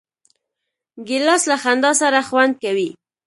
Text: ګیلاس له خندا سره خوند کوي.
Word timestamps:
ګیلاس 1.07 1.43
له 1.51 1.57
خندا 1.63 1.91
سره 2.01 2.19
خوند 2.27 2.53
کوي. 2.63 2.89